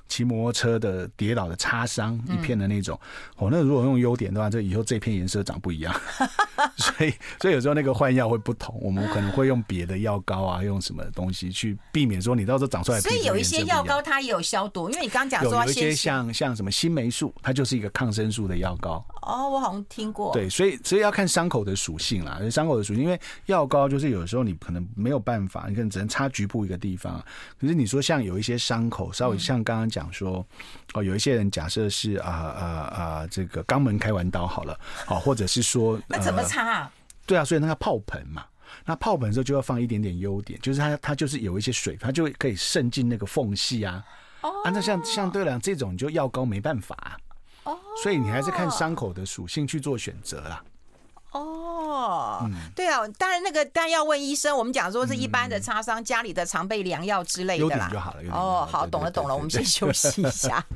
[0.09, 2.99] 骑摩托车的跌倒的擦伤一片的那种，
[3.37, 5.95] 哦，那如果用优点的话，这以后这片颜色长不一样，
[6.77, 13.01] 所以所以有时候那个换药会不同，我们可能会用别的药膏啊，用什么东西去避免说你到时候长出来。
[13.01, 19.05] 所以有一些药膏它也有消毒，因为你刚刚讲说有一些像像什么新霉素，它就是一个抗生素的药膏。
[19.27, 20.33] 哦，我好像听过。
[20.33, 27.23] 对，所以所以要看伤口的属性啦，伤口的属性，因为药膏就是有时候你可能没有办法，你可能只能擦局部一个地方。
[27.61, 30.47] 可是你说像有一些伤口，稍微像刚刚讲说，
[30.95, 36.93] 哦，有一些人假设是啊啊啊，这个肛门开完刀好了，好，或者是说那怎么擦啊？
[37.27, 38.45] 对啊，所以那个泡盆嘛，
[38.85, 44.05] 那泡盆的时候就要放一点点优点，就是它它就是有一些水，它就可以渗进那个缝隙啊。
[44.43, 47.19] 哦，啊，那像像对了这种就药膏没办法。
[48.02, 50.62] 所以你还是看伤口的属性去做选择啦。
[51.33, 54.57] 哦，嗯，对啊，当然那个当然要问医生。
[54.57, 57.90] 我们讲说是一般的擦伤，家里的常备良药之类的啦。
[57.92, 58.22] 就好了。
[58.33, 60.64] 哦，好，懂了懂了，我们先休息一下。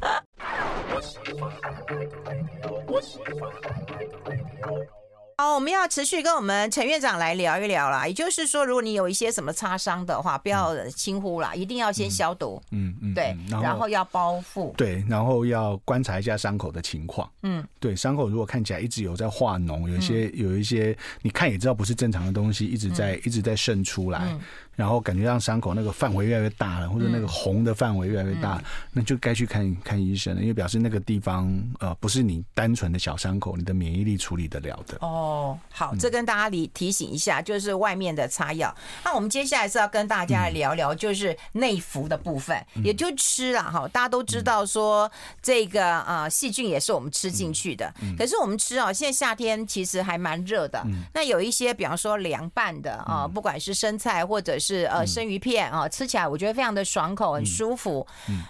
[5.40, 8.06] 好，我们要持续跟我们陈院长来聊一聊啦。
[8.06, 12.62] 也就是说，如果你有一些什么擦伤的话，不要轻忽啦，一定要先消毒。
[12.72, 14.70] 嗯嗯，对，然后要包覆。
[14.76, 17.26] 对，然后要观察一下伤口的情况。
[17.42, 24.38] 嗯，对，伤口如果看起来一直有在化脓，有一些有一些，你看也知道不是正常的东西，一直在一直在渗出来。
[24.76, 34.96] 然后感觉让伤口那个范围越来越大了，或者那个红的范围越来越大，嗯、那就该去看看医生了，因为表示那个地方呃不是你单纯的小伤口，你的免疫力处理得了的。
[35.02, 35.29] 哦，
[35.70, 38.74] 好，这跟大家提提醒一下，就是外面的擦药。
[39.04, 43.86] 那我们接下来是要跟大家聊聊，就是内服的部分，嗯、也就吃了哈。
[43.88, 45.10] 大家都知道说
[45.42, 50.80] 这个啊细菌也是我们吃进去的，可是我们吃啊，现在夏天其实还蛮热的。
[50.86, 58.06] 嗯、那有一些比方说凉拌的啊，不管是生菜或者是是呃生鱼片啊，吃起来我觉得非常的爽口，很舒服，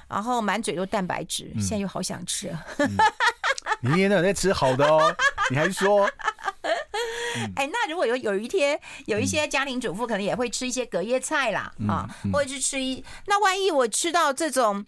[0.06, 2.54] 然后满嘴都蛋白质，现在又好想吃
[3.80, 3.82] 啊！
[3.82, 5.14] 你天天都在吃好的哦，
[5.50, 6.08] 你还说？
[7.54, 14.84] 哎，那如果有有一天有一些家庭主妇可能也会吃一些隔夜菜啦啊，或者是吃一那万一我吃到这种。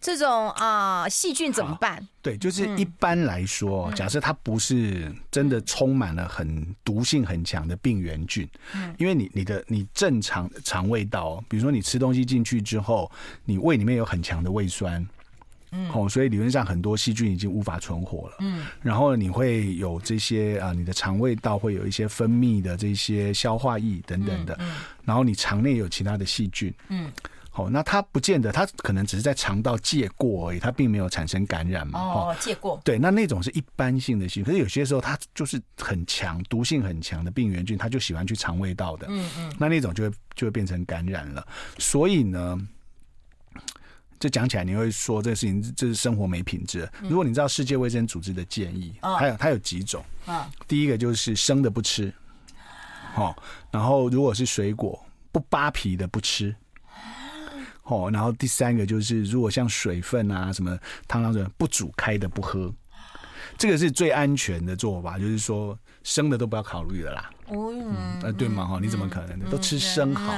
[0.00, 2.06] 这种啊细菌怎么办？
[2.22, 13.10] 对，就是一般来说，假设它不是真的充满了很毒性很强的病原菌，嗯，因为你你的你正常肠胃道，比如说你吃东西进去之后，
[13.44, 15.04] 你胃里面有很强的胃酸，
[15.72, 27.12] 嗯，哦，所以理论上很多细菌已经无法存活了，嗯，然后你会有这些啊，你的肠胃道会有一些分泌的这些消化液等等的，嗯，然后你肠内有其他的细菌，嗯。
[27.54, 31.98] 哦，那它不见得，它可能只是在肠道借过而已，它并没有产生感染嘛。
[31.98, 32.80] 哦，借过。
[32.84, 39.08] 对，那那种是一般性的细菌，可是有些时候它就是很强、毒性很强的病原菌，它就喜欢去肠胃道的。
[39.10, 39.52] 嗯嗯。
[39.58, 41.44] 那那种就会就会变成感染了。
[41.78, 42.56] 所以呢，
[44.18, 46.88] 这讲起来你会说这个事情这是生活没品质。
[47.02, 50.04] 如果你知道世界卫生组织的建议，它有它有几种。
[50.26, 50.50] 啊。
[50.66, 52.12] 第一个就是生的不吃。
[53.14, 53.34] 哦，
[53.70, 56.54] 然后如果是水果不扒皮的不吃。
[57.84, 62.70] 哦，然后第三个就是，如果像水分啊什么汤汤水不煮开的不喝，
[63.56, 67.30] 这个是最安全的做法，就是说生的都不要考虑了啦。
[67.50, 68.66] 嗯，呃，对吗？
[68.66, 69.48] 哈，你怎么可能的？
[69.48, 70.30] 都吃生蚝。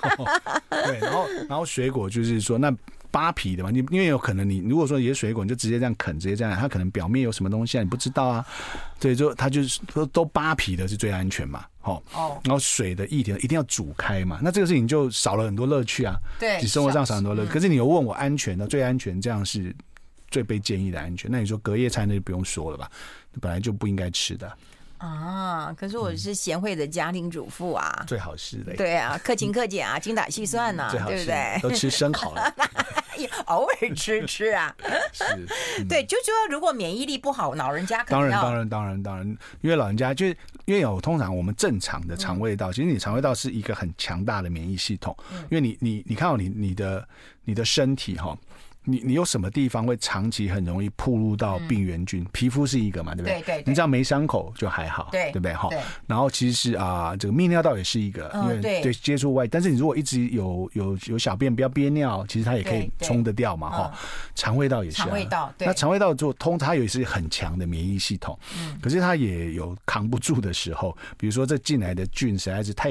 [0.70, 2.74] 对，然后然后水果就是说，那
[3.10, 8.46] 扒皮的嘛，你因为有可能你如果说有些水果，你就直接这样啃，直接这样，它可能表面有什么东西啊，你不知道啊。
[9.00, 12.00] 对，就它就是都都扒皮的是最安全嘛，哦，
[12.44, 16.16] 然后水的一点一定要煮开嘛，那这个事情就少了很多乐趣啊。
[16.38, 17.50] 对，你生活上少很多乐趣。
[17.50, 19.74] 可是你又问我安全的最安全，这样是
[20.30, 21.28] 最被建议的安全。
[21.30, 22.88] 那你说隔夜菜那就不用说了吧，
[23.40, 24.46] 本来就不应该吃的。
[24.46, 24.56] 啊！
[25.76, 28.74] 可是我是贤惠的家庭主妇啊，嗯、最好是的。
[28.76, 31.58] 对啊，克勤克俭啊，精打细算呐、啊，对不对？
[31.62, 32.54] 都吃生蚝了，
[33.46, 34.74] 偶尔吃吃啊。
[35.12, 35.24] 是，
[35.78, 39.26] 嗯、对，就说如果免疫力不好，老人家可能当然当然当然当然，
[39.62, 40.26] 因为老人家就
[40.66, 47.08] 因为有通常我们正常的肠胃道，嗯、其实你肠胃道是一个很强大的免疫系统，嗯、因为你你你看到你你的
[47.44, 48.36] 你的身体哈。
[48.84, 52.26] 你你有什么地方会长期很容易暴露到病原菌？
[52.32, 53.42] 皮肤是一个嘛，对不对？
[53.42, 53.64] 对对。
[53.66, 55.52] 你只要没伤口就还好，对对不对？
[55.52, 55.68] 哈。
[56.06, 59.46] 然后其实是啊，这个泌尿道也是一个，因为对接触外。
[59.46, 63.92] 但是你如果一直有有有小便不要憋尿，其实它也可以冲得掉嘛，哈。
[64.34, 64.96] 肠胃道也是。
[64.96, 65.52] 肠胃道。
[65.58, 68.78] 那肠胃道就通，它也是很强的免疫系统，嗯。
[68.80, 72.90] 可是它也有扛不住的时候，比如说这进来的菌实在是太。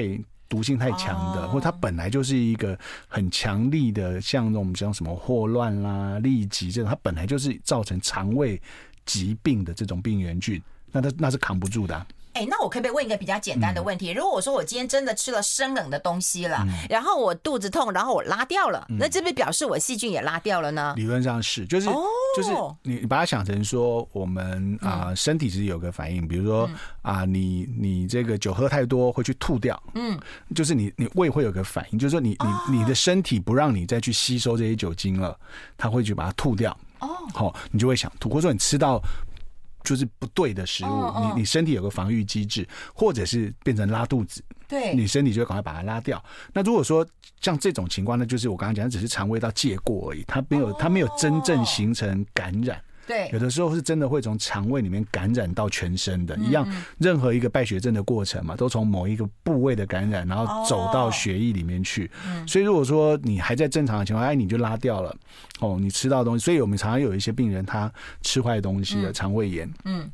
[0.50, 2.78] 毒性太强的，或它本来就是一个
[3.08, 8.60] 很强力的，像那种像什么霍乱啦、痢疾这种，它本来就是造成肠胃
[9.06, 12.06] 疾病的这种病原菌，那它那是扛不住的啊。
[12.32, 14.10] 哎，那我可不可以问一个比较简单的问题？
[14.10, 20.94] 如果我说我今天真的吃了生冷的东西了，然后我肚子痛，然后我拉掉了，那这不表示我细菌也拉掉了呢？
[20.96, 21.88] 理论上是，就是
[22.36, 22.50] 就是
[22.82, 26.70] 你你把它想成说，我们啊身体其实有个反应，比如说
[27.02, 30.18] 啊你你这个酒喝太多会去吐掉，嗯，
[30.54, 32.36] 就是你你胃会有个反应，就是说你
[32.68, 35.36] 你你的身体不让你再去吸收这些酒精了，
[35.76, 36.70] 它会去把它吐掉，
[37.00, 39.02] 哦，好，你就会想吐，或者说你吃到。
[39.82, 46.22] 就是不对的食物，你你身体有个防御机制，或者是变成拉肚子，对，你身体就会赶快把它拉掉。
[46.52, 47.06] 那如果说
[47.40, 52.80] 像这种情况呢，就是我刚刚讲，只是肠胃道借过而已，它没有它没有真正形成感染。
[53.10, 56.64] 对，有的时候是真的会从肠胃里面感染到全身的，一样，
[56.98, 62.08] 任何一个败血症的过程嘛，都从某一个部位的感染，然后走到血液里面去。
[62.46, 65.12] 所以如果说你还在正常的情况下，哎，你就拉掉了，
[65.58, 67.92] 哦，你吃到东西，所以我们常常有一些病人他
[68.22, 70.08] 吃坏东西的肠胃炎，嗯，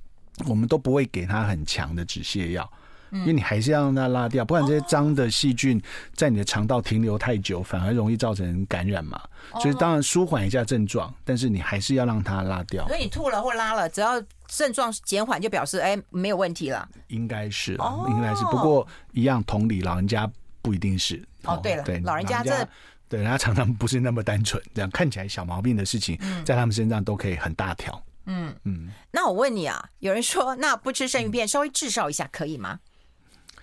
[0.47, 2.67] 我们都不会给他很强的止泻药。
[3.11, 5.81] 因为你还是要让它拉掉，不然这些脏的细菌
[6.15, 9.21] 在你的肠道停留太久，反而容易造成感染嘛。
[9.61, 12.87] 所以当然舒缓一下症状，但是你还是要让它拉掉。
[12.89, 16.89] 所以你吐了或拉了，只要症状减缓，就表示哎没有问题了。
[17.09, 17.73] 应该是，
[18.09, 18.45] 应该是。
[18.47, 20.29] 不过一样同理，老人家
[20.61, 21.23] 不一定是。
[21.45, 22.69] 哦，对了，对，老人家这
[23.09, 28.03] 对人家常常不是那么单纯，这样看起来小毛病的事情，在他们身上都可以很大条。
[28.25, 28.89] 嗯嗯。
[29.13, 32.81] 那我问你啊，有人说那不吃生鱼片，稍微炙烧一下可以吗？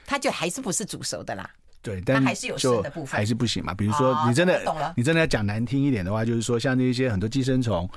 [0.06, 1.50] 它就还是不是煮熟的啦，
[1.82, 3.74] 对，但还是有生的部分，还是不行嘛。
[3.74, 7.90] 比如说，你真的，你真的要讲难听一点的话，就是说，像那些很多寄生虫。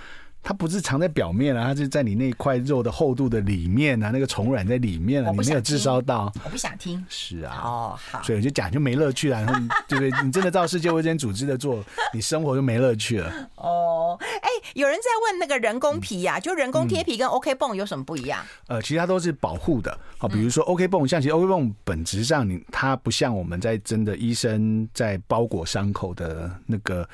[0.46, 6.32] 它不是藏在表面啊，它是在你那块肉的厚度的里面啊，那个虫卵在里面啊，你没有炙烧到。
[6.44, 7.04] 我不想听。
[7.08, 7.60] 是啊。
[7.64, 8.22] 哦，好。
[8.22, 10.24] 所以我就讲就没乐趣了，然后对不对？
[10.24, 11.84] 你真的照世界卫生组织的做，
[12.14, 13.50] 你生活就没乐趣了。
[13.56, 18.40] 哦，哎，有人在问那个人工皮呀，就人工贴皮跟 OK 泵有什么不一样？
[18.68, 19.98] 呃，其实它都是保护的。
[20.16, 27.08] 好，比如说 OK 泵，像其实 OK 泵本质上你它不像我们在真的医生在包裹伤口的那个。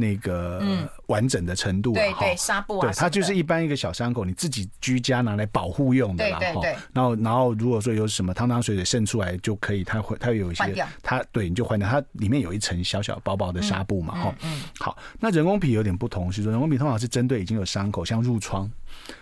[0.00, 0.62] 那个
[1.08, 6.62] 完整的程度，对对，纱布啊，对，它就是一般一个小伤口，你自己居家拿来保护用的啦，哈。
[6.92, 14.34] 然后，然后如果说有什么汤汤水水渗出来，就可以，它会，它有一些，它对，你就换掉，它里面有一层小小薄薄的纱布嘛，哈。
[14.44, 14.62] 嗯。
[14.78, 18.70] 好，那人工皮有点不同，是说人工皮通常是针对已经有伤口，像褥疮，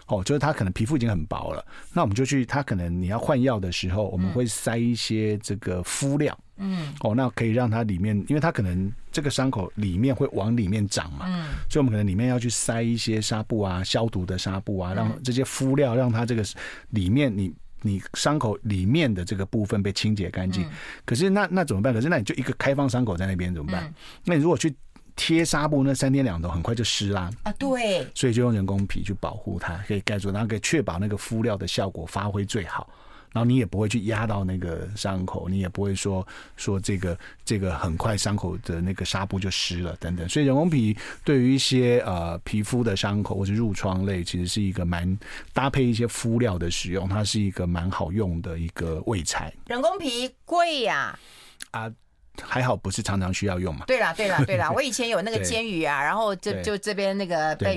[0.08, 1.64] 哦，就是它可能皮肤已经很薄了，
[1.94, 6.38] 那我们就去，它可能你要换药的时候，我们会塞一些这个敷料。
[6.58, 16.44] 嗯，哦，那可以让它里面，因为它可能这个伤口里面会往里面长嘛，嗯，所以我们可能里面要去塞一些纱布啊，消毒的纱布啊，让这些敷料让它这个
[16.90, 17.52] 里面你
[17.82, 20.64] 你伤口里面的这个部分被清洁干净。
[20.64, 20.70] 嗯、
[21.04, 21.92] 可是那那怎么办？
[21.92, 23.84] 可是那你就一个开放伤口在那边怎么办？
[23.84, 23.94] 嗯、
[24.24, 24.74] 那你如果去
[25.14, 32.88] 贴纱布，那三天两头很快就湿啦啊，对，所以就用人工皮去保护它，可以盖住，然后可以确保那个敷料的效果发挥最好。
[33.36, 36.26] 然后你也不会去压到那个伤口，你也不会说
[36.56, 40.26] 说这个这个很快伤口的那个纱布就湿了等等。
[40.26, 45.18] 所以人工皮对于一些呃皮肤的伤口或是褥疮类，其实是一个蛮
[45.52, 49.52] 搭配一些敷料的使用，它是一个蛮好用的一个卫材。
[49.66, 51.18] 人工皮贵呀？
[51.72, 51.92] 啊。
[52.42, 53.84] 还好不是常常需要用嘛？
[53.86, 54.70] 对啦，对啦，对啦。
[54.74, 57.76] 我以前有那个煎鱼啊，然后就就这边那个被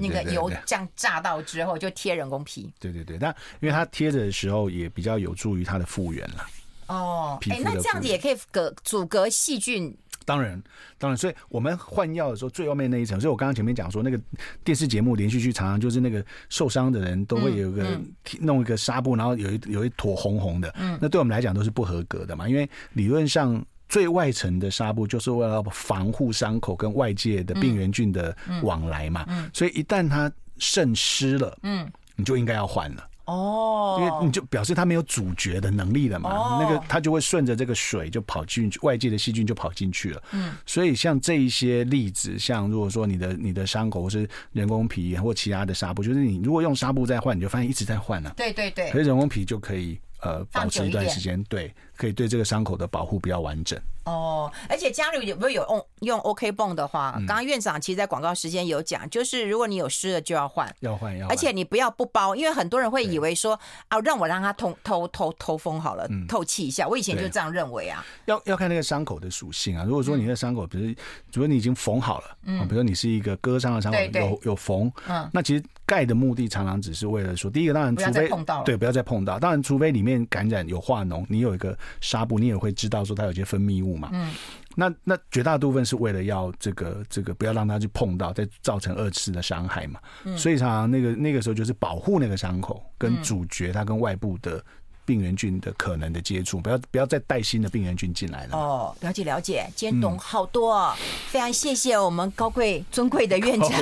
[0.00, 2.72] 那个油这样炸到之后，就贴人工皮。
[2.78, 3.28] 对对对，那
[3.60, 6.46] 因为它贴着的时候也比较有助于它的复原了。
[6.86, 9.94] 哦，哎，那这样子也可以隔阻隔细菌
[10.24, 10.62] 当然，
[10.98, 14.18] 当然，所以我们换药的时候最后面那一层，所以我刚刚前面讲说，那个
[14.64, 18.00] 电视节目连续剧常常就是那个受伤的人都会有一个
[18.40, 33.08] 弄一个纱布，然后有一有一坨红红的，嗯那对我们来讲都是不合格的嘛，因为理论上最外层的纱布就是为了防护伤口跟外界的病原菌的往来嘛，所以一旦它渗湿了，嗯，你就应该要换了。
[33.24, 36.30] 哦，因为你就表示它没有阻绝的能力了嘛，
[36.62, 40.22] 那个它就会顺着这个水就跑进去，外界的细菌就跑进去了。
[40.32, 48.32] 嗯，所以像这一些例子，像如果说你的你的伤口或是人工皮或其他的纱布，就是你如果用纱布再换，你就发现一直在换了。
[48.34, 53.78] 对对对，可是人工皮就可以呃保持一段时间，对，可以对这个伤口的保护比较完整。
[54.04, 66.88] 哦，而且家里有没有用用 OK 泵的话，刚刚院长其实，在广告时间有讲，就是如果你有湿了就要换，要换要，而且你不要不包，因为很多人会以为说啊，让我让它通透透透风好了，透气一下。
[66.88, 68.02] 我以前就这样认为啊。
[68.24, 69.84] 要要看那个伤口的属性啊。
[69.84, 70.94] 如果说你的伤口，比如
[71.34, 79.38] 如果你已经缝好了，嗯，比如说你是一个割伤的伤口，有有缝，嗯，那其实盖的目的常常只是为了说，第一个当然除非碰到，对，不要再碰到。
[79.38, 84.34] 当然，除非里面感染有化脓，你有一个纱布，你也会知道说它有些分泌物嘛，嗯。
[84.76, 89.98] 那那绝大部分是为了要这个这个不要让它去碰到，再造成二次的伤害嘛。
[90.22, 94.64] 嗯、所以常常那个那个时候就是保护那个伤口，跟主角它跟外部的
[95.04, 98.56] 病原菌的可能的接触，不要不要再带新的病原菌进来了。
[98.56, 103.70] 哦，了解了解，今天懂好多，哦，嗯、非常谢谢我们高贵尊贵的院长。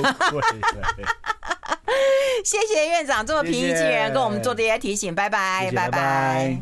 [2.43, 5.13] 谢谢院长这么平易近人，跟我们做这些提醒。
[5.13, 5.71] 拜拜。
[5.71, 6.59] 拜拜。